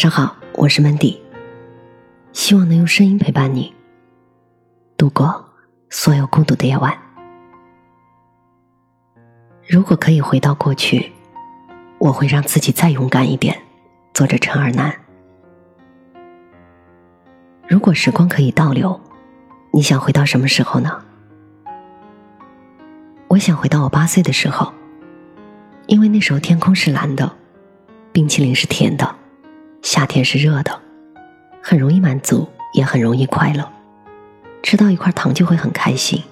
[0.00, 1.18] 晚上好，我是 Mandy，
[2.32, 3.70] 希望能用声音陪伴你
[4.96, 5.44] 度过
[5.90, 6.96] 所有孤独的夜晚。
[9.68, 11.12] 如果可以回到过去，
[11.98, 13.54] 我会让自己再勇敢一点。
[14.14, 14.90] 作者陈尔南。
[17.68, 18.98] 如果时光可以倒流，
[19.70, 21.04] 你想回到什么时候呢？
[23.28, 24.72] 我想回到我八岁的时候，
[25.88, 27.30] 因为那时候天空是蓝的，
[28.12, 29.14] 冰淇淋是甜的，
[29.82, 30.80] 夏天是热的，
[31.62, 33.68] 很容易满足，也很容易快乐。
[34.62, 36.22] 吃到一块糖就会很开心，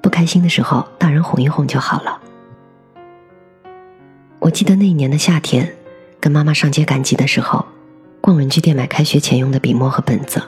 [0.00, 2.20] 不开心的时候大人哄一哄就好了。
[4.38, 5.74] 我记得那一年的夏天，
[6.20, 7.64] 跟妈妈上街赶集的时候，
[8.20, 10.42] 逛文具店买开学前用的笔墨和本子。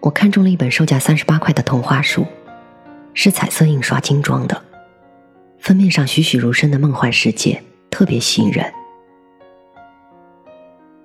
[0.00, 2.26] 我看中了一本售价三十八块的童话书。
[3.16, 4.60] 是彩色印刷精装的，
[5.60, 8.74] 封面上栩栩如生的梦幻世界，特别吸引人。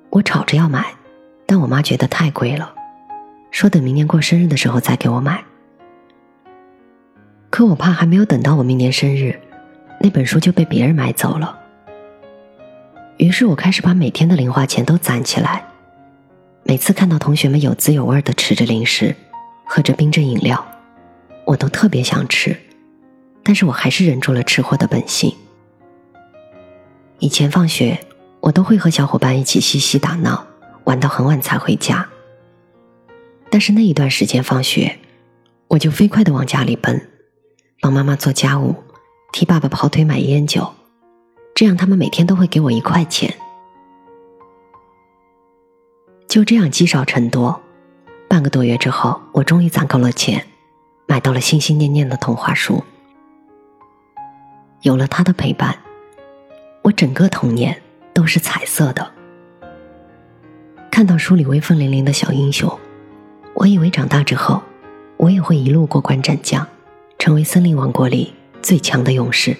[0.09, 0.93] 我吵着要买，
[1.45, 2.73] 但我妈觉得太贵了，
[3.51, 5.43] 说等明年过生日的时候再给我买。
[7.49, 9.39] 可我怕还没有等到我明年生日，
[9.99, 11.57] 那本书就被别人买走了。
[13.17, 15.63] 于是我开始把每天的零花钱都攒起来，
[16.63, 19.15] 每次看到同学们有滋有味的吃着零食，
[19.65, 20.65] 喝着冰镇饮料。
[21.45, 22.55] 我都特别想吃，
[23.43, 25.35] 但是我还是忍住了吃货的本性。
[27.17, 27.99] 以前放学，
[28.41, 30.45] 我都会和小伙伴一起嬉戏打闹，
[30.85, 32.07] 玩到很晚才回家。
[33.49, 34.99] 但是那一段时间放学，
[35.67, 37.09] 我就飞快的往家里奔，
[37.81, 38.75] 帮妈妈做家务，
[39.31, 40.73] 替爸爸跑腿买烟酒，
[41.55, 43.33] 这样他们每天都会给我一块钱。
[46.27, 47.59] 就这样积少成多，
[48.27, 50.45] 半个多月之后，我终于攒够了钱。
[51.07, 52.83] 买到了心心念念的童话书，
[54.83, 55.75] 有了他的陪伴，
[56.83, 57.81] 我整个童年
[58.19, 59.09] 都是彩色的。
[60.91, 62.69] 看到书里威风凛凛的小英雄，
[63.53, 64.61] 我以为长大之后，
[65.15, 66.67] 我也会一路过关斩将，
[67.17, 69.55] 成为森林王国里最强的勇士。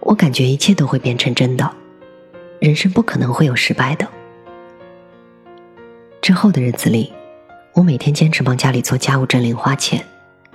[0.00, 1.70] 我感觉一切都会变成真的，
[2.58, 4.08] 人生不可能会有失败的。
[6.20, 7.12] 之后的日子里。
[7.74, 10.04] 我每天坚持帮家里做家务挣零花钱，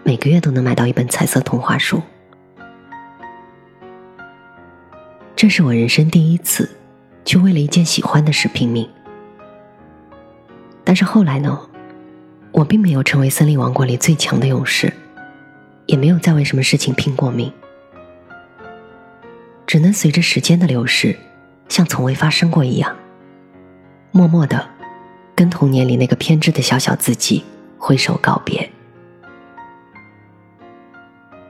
[0.04, 2.02] 每个月都能买到一本彩色童话书。
[5.40, 6.70] 这是我人生第一次，
[7.24, 8.86] 去为了一件喜欢的事拼命。
[10.84, 11.58] 但是后来呢，
[12.52, 14.92] 我并没有成为森林王国里最强的勇士，
[15.86, 17.50] 也没有再为什么事情拼过命，
[19.66, 21.18] 只能随着时间的流逝，
[21.70, 22.94] 像从未发生过一样，
[24.12, 24.68] 默默的。
[25.36, 27.46] 跟童年里那个偏执的小小自己
[27.78, 28.70] 挥手告别。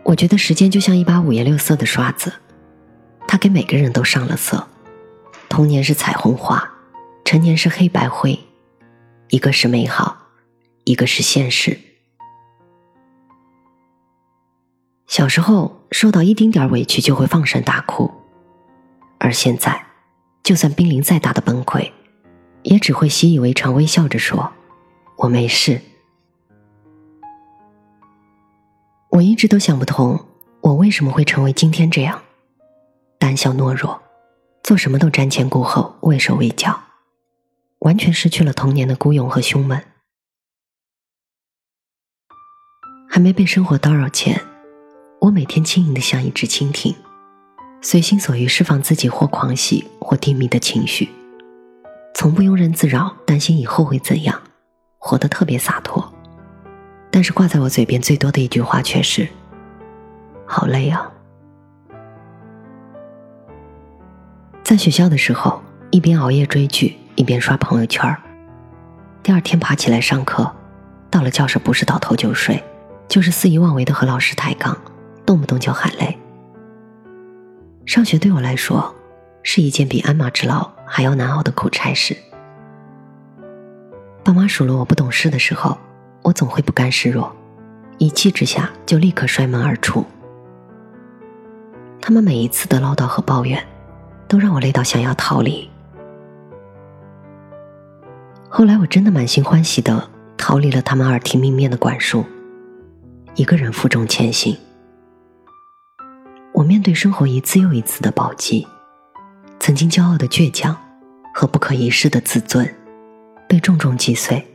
[0.04, 2.32] 我觉得时间就像一把五颜六色的刷子，
[3.30, 4.68] 他给每个人都上了色。
[5.50, 6.68] 童年是彩虹画，
[7.24, 8.40] 成年是黑白灰，
[9.28, 10.18] 一个是美好，
[10.84, 11.80] 一个是现实。
[15.06, 18.12] 小时候受到一丁点委屈就会放声大哭，
[19.20, 19.86] 而现在，
[20.42, 21.92] 就算濒临再大的崩溃。
[22.64, 24.52] 也只会习以为常，微笑着说
[25.18, 25.80] ：“我没事。”
[29.12, 30.20] 我一直都想不通，
[30.62, 32.20] 我为什么会成为今天这样，
[33.20, 34.02] 胆小懦弱，
[34.64, 36.80] 做什么都瞻前顾后，畏手畏脚，
[37.80, 39.78] 完全失去了童年的孤勇和凶猛。
[43.10, 44.42] 还没被生活叨扰前，
[45.20, 46.96] 我每天轻盈的像一只蜻蜓，
[47.82, 51.10] 随心所欲释放自己或狂喜或低迷的情绪。
[52.16, 54.42] 从不庸人自扰，担心以后会怎样，
[54.98, 56.14] 活得特别洒脱。
[57.12, 59.28] 但是挂在我嘴边最多的一句话却是
[60.48, 61.12] ：“好累啊。”
[64.70, 65.60] 在学校的时候，
[65.90, 68.16] 一边熬夜追剧，一边刷朋友圈
[69.24, 70.48] 第二天爬起来上课，
[71.10, 72.64] 到了教室不是倒头就睡，
[73.08, 74.80] 就是肆意妄为的和老师抬杠，
[75.26, 76.16] 动不动就喊累。
[77.84, 78.94] 上学对我来说，
[79.42, 80.70] 是一件比鞍马之劳。
[80.86, 82.16] 还要难熬的苦差事。
[84.24, 85.76] 爸妈数落我不懂事的时候，
[86.22, 87.36] 我总会不甘示弱，
[87.98, 90.06] 一气之下就立刻摔门而出。
[92.00, 93.64] 他们每一次的唠叨和抱怨，
[94.30, 95.70] 都让我累到想要逃离。
[98.48, 102.24] 后来我真的满心欢喜的逃离了他们耳提面命的管束，
[103.36, 104.56] 一个人负重前行。
[106.54, 108.66] 我面对生活一次又一次的暴击。
[109.60, 110.76] 曾经骄傲的倔强
[111.34, 112.74] 和不可一世的自尊，
[113.48, 114.46] 被重重击碎，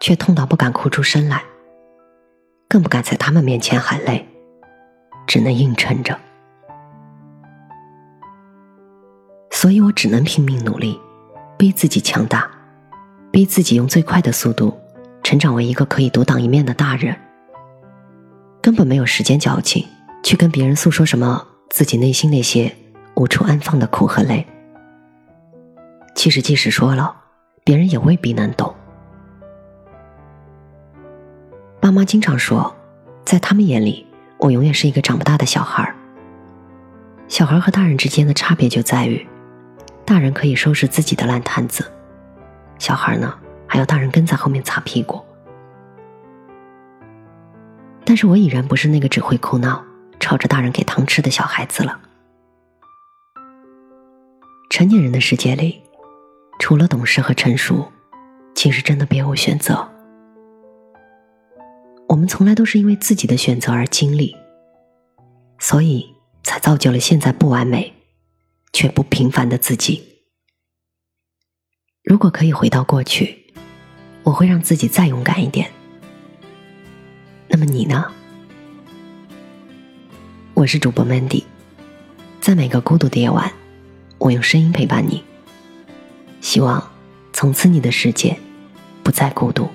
[0.00, 1.42] 却痛到不敢哭出声来，
[2.68, 4.28] 更不敢在他们面前喊累，
[5.26, 6.18] 只能硬撑着。
[9.60, 10.98] 所以我只能拼命努力，
[11.58, 12.50] 逼自己强大，
[13.30, 14.74] 逼自己用最快的速度
[15.22, 17.14] 成长为一个可以独当一面的大人。
[18.62, 19.86] 根本没有时间矫情，
[20.22, 22.74] 去跟别人诉说什么自己内心那些
[23.16, 24.46] 无处安放的苦和累。
[26.14, 27.14] 其实即使说了，
[27.62, 28.74] 别人也未必能懂。
[31.82, 32.74] 爸妈经常说，
[33.26, 34.06] 在他们眼里，
[34.38, 35.94] 我永远是一个长不大的小孩。
[37.28, 39.28] 小孩和大人之间的差别就在于，
[40.04, 41.84] 大人可以收拾自己的烂摊子，
[42.78, 45.20] 小孩呢还要大人跟在后面擦屁股。
[48.04, 49.84] 但是我已然不是那个只会哭闹、
[50.18, 52.00] 吵着大人给糖吃的小孩子了。
[54.68, 55.80] 成年人的世界里，
[56.58, 57.90] 除了懂事和成熟，
[58.54, 59.88] 其实真的别无选择。
[62.08, 64.34] 我们从来都是因为自己的选择而经历，
[65.58, 66.14] 所以。
[66.42, 67.92] 才造就了现在不完美
[68.72, 70.22] 却不平凡的自己。
[72.02, 73.52] 如果可以回到过去，
[74.22, 75.70] 我会让自己再勇敢一点。
[77.48, 78.12] 那么你呢？
[80.54, 81.44] 我是主播 Mandy，
[82.40, 83.52] 在每个孤独的夜晚，
[84.18, 85.22] 我用声音陪伴你。
[86.40, 86.90] 希望
[87.32, 88.38] 从此你的世界
[89.02, 89.68] 不再孤独。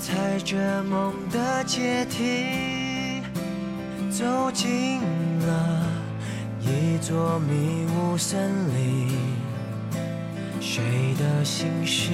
[0.00, 3.20] 踩着梦的阶梯，
[4.10, 5.02] 走进
[5.46, 5.86] 了
[6.58, 9.10] 一座迷雾森林。
[10.58, 10.82] 谁
[11.18, 12.12] 的心事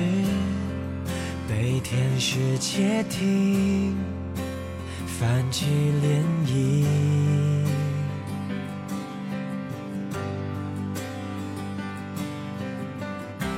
[1.49, 3.97] 被天使窃听，
[5.07, 5.67] 泛起
[6.03, 6.85] 涟漪。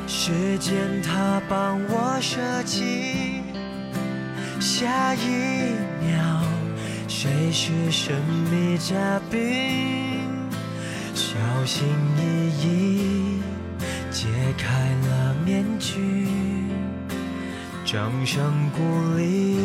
[0.07, 3.38] 时间它帮我设计。
[4.61, 5.19] 下一
[6.03, 6.43] 秒，
[7.07, 8.21] 谁是神
[8.51, 10.27] 秘嘉宾？
[11.15, 12.21] 小心翼
[12.61, 13.41] 翼
[14.11, 14.27] 揭
[14.57, 14.67] 开
[15.09, 16.27] 了面具，
[17.85, 18.83] 掌声鼓
[19.17, 19.57] 励。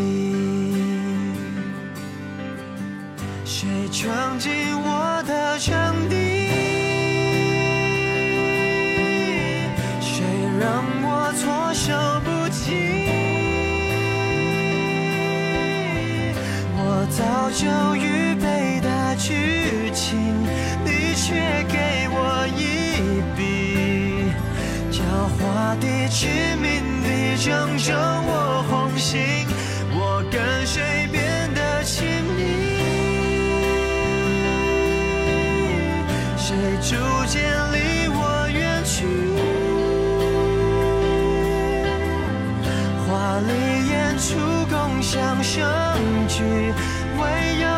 [3.44, 6.33] 谁闯进我的场地？
[17.54, 20.18] 就预备的剧情，
[20.84, 24.26] 你却给我一笔，
[24.92, 24.98] 狡
[25.38, 26.26] 猾的、致
[26.60, 27.08] 命的，
[27.38, 29.46] 正中我红心，
[29.92, 32.42] 我跟谁变得亲密？
[36.36, 36.96] 谁逐
[37.28, 37.40] 渐
[37.72, 39.06] 离我远去？
[43.08, 43.52] 华丽
[43.92, 44.40] 演出，
[44.72, 45.62] 共享盛
[46.28, 46.42] 举。
[47.24, 47.73] 会有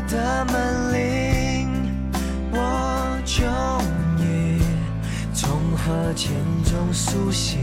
[0.00, 1.68] 的门铃，
[2.52, 3.44] 我终
[4.20, 4.60] 于
[5.32, 6.32] 从河潜
[6.64, 7.58] 中苏醒，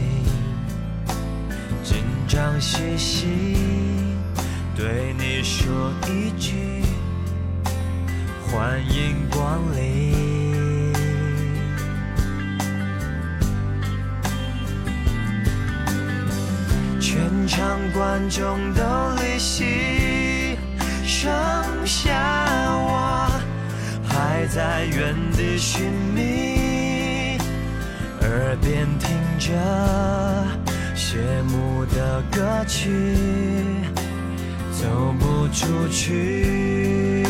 [1.84, 3.56] 紧张兮兮
[4.76, 6.84] 对你说一句
[8.48, 10.94] 欢迎光临，
[17.00, 18.84] 全场观众都
[19.22, 19.64] 离席，
[21.24, 21.32] 剩
[21.86, 22.12] 下
[22.76, 23.32] 我。
[24.10, 27.38] 还在原地寻觅，
[28.20, 29.48] 耳边听着
[30.94, 33.16] 谢幕的歌曲，
[34.74, 37.24] 走不出去。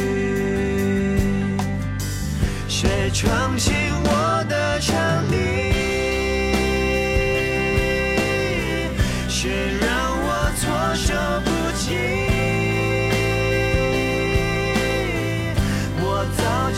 [2.68, 3.74] 谁闯进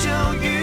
[0.06, 0.55] 就